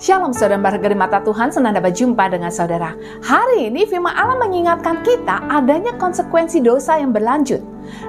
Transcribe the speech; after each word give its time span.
Shalom 0.00 0.32
saudara 0.32 0.56
berharga 0.56 0.88
di 0.88 0.96
mata 0.96 1.20
Tuhan, 1.20 1.52
senang 1.52 1.76
dapat 1.76 1.92
jumpa 1.92 2.32
dengan 2.32 2.48
saudara. 2.48 2.96
Hari 3.20 3.68
ini 3.68 3.84
firman 3.84 4.16
Allah 4.16 4.40
mengingatkan 4.40 5.04
kita 5.04 5.44
adanya 5.52 5.92
konsekuensi 6.00 6.64
dosa 6.64 6.96
yang 6.96 7.12
berlanjut. 7.12 7.60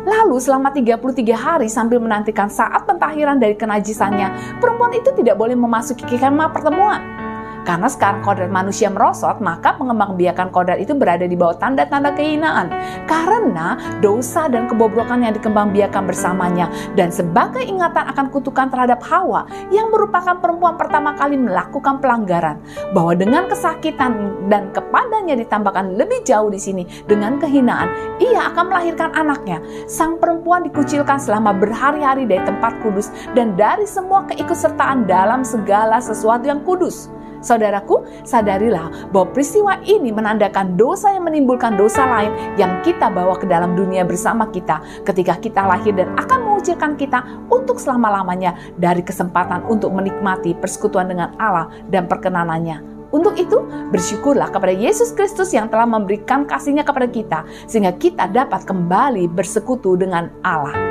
Lalu 0.08 0.40
selama 0.40 0.72
33 0.72 1.36
hari 1.36 1.68
sambil 1.68 2.00
menantikan 2.00 2.48
saat 2.48 2.88
pentahiran 2.88 3.44
dari 3.44 3.60
kenajisannya, 3.60 4.32
perempuan 4.64 4.96
itu 4.96 5.12
tidak 5.20 5.36
boleh 5.36 5.60
memasuki 5.60 6.08
kemah 6.08 6.56
pertemuan. 6.56 7.21
Karena 7.62 7.86
sekarang 7.86 8.26
kodrat 8.26 8.50
manusia 8.50 8.90
merosot, 8.90 9.38
maka 9.38 9.78
pengembangbiakan 9.78 10.50
kodrat 10.50 10.82
itu 10.82 10.98
berada 10.98 11.30
di 11.30 11.38
bawah 11.38 11.58
tanda-tanda 11.62 12.12
kehinaan. 12.18 12.74
Karena 13.06 13.78
dosa 14.02 14.50
dan 14.50 14.66
kebobrokan 14.66 15.22
yang 15.22 15.38
dikembangbiakan 15.38 16.04
bersamanya. 16.10 16.68
Dan 16.98 17.14
sebagai 17.14 17.62
ingatan 17.62 18.10
akan 18.10 18.34
kutukan 18.34 18.74
terhadap 18.74 19.00
Hawa 19.06 19.46
yang 19.70 19.94
merupakan 19.94 20.42
perempuan 20.42 20.76
pertama 20.76 21.14
kali 21.14 21.38
melakukan 21.38 22.02
pelanggaran. 22.02 22.58
Bahwa 22.98 23.14
dengan 23.14 23.46
kesakitan 23.46 24.48
dan 24.50 24.74
kepadanya 24.74 25.38
ditambahkan 25.38 25.96
lebih 25.96 26.26
jauh 26.26 26.50
di 26.50 26.58
sini 26.58 26.84
dengan 27.06 27.38
kehinaan, 27.38 28.18
ia 28.18 28.50
akan 28.50 28.74
melahirkan 28.74 29.14
anaknya. 29.14 29.62
Sang 29.86 30.18
perempuan 30.18 30.66
dikucilkan 30.66 31.22
selama 31.22 31.54
berhari-hari 31.54 32.26
dari 32.26 32.42
tempat 32.42 32.82
kudus 32.82 33.14
dan 33.38 33.54
dari 33.54 33.86
semua 33.86 34.26
keikutsertaan 34.26 35.06
dalam 35.06 35.46
segala 35.46 36.02
sesuatu 36.02 36.50
yang 36.50 36.66
kudus. 36.66 37.21
Saudaraku, 37.42 38.06
sadarilah 38.22 39.10
bahwa 39.10 39.34
peristiwa 39.34 39.82
ini 39.84 40.14
menandakan 40.14 40.78
dosa 40.78 41.12
yang 41.12 41.26
menimbulkan 41.26 41.74
dosa 41.74 42.06
lain 42.06 42.32
yang 42.56 42.80
kita 42.86 43.10
bawa 43.10 43.34
ke 43.38 43.50
dalam 43.50 43.74
dunia 43.74 44.06
bersama 44.06 44.48
kita 44.54 44.82
ketika 45.04 45.38
kita 45.42 45.66
lahir 45.66 45.98
dan 45.98 46.14
akan 46.18 46.40
mengucilkan 46.46 46.94
kita 46.96 47.26
untuk 47.50 47.82
selama-lamanya 47.82 48.54
dari 48.78 49.02
kesempatan 49.02 49.66
untuk 49.66 49.90
menikmati 49.90 50.54
persekutuan 50.54 51.10
dengan 51.10 51.34
Allah 51.42 51.74
dan 51.90 52.06
perkenanannya. 52.06 52.92
Untuk 53.12 53.36
itu, 53.36 53.60
bersyukurlah 53.92 54.56
kepada 54.56 54.72
Yesus 54.72 55.12
Kristus 55.12 55.52
yang 55.52 55.68
telah 55.68 55.84
memberikan 55.84 56.48
kasihnya 56.48 56.88
kepada 56.88 57.12
kita, 57.12 57.44
sehingga 57.68 57.92
kita 58.00 58.32
dapat 58.32 58.64
kembali 58.64 59.28
bersekutu 59.28 60.00
dengan 60.00 60.32
Allah. 60.48 60.91